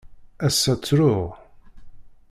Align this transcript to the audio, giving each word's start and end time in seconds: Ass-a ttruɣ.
Ass-a 0.45 0.73
ttruɣ. 0.75 1.21